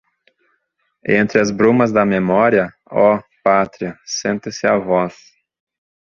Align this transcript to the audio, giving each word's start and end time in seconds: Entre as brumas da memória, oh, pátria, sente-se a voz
Entre 1.07 1.39
as 1.39 1.51
brumas 1.51 1.91
da 1.91 2.03
memória, 2.03 2.73
oh, 2.91 3.19
pátria, 3.43 3.95
sente-se 4.03 4.65
a 4.65 4.75
voz 4.75 5.13